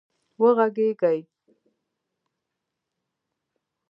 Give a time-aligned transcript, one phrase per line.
[0.41, 1.19] وږغېږئ